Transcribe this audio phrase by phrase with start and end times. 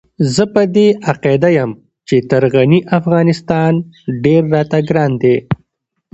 [0.33, 1.71] زه په دې عقيده يم
[2.07, 3.71] چې تر غني افغانستان
[4.23, 5.35] ډېر راته ګران دی.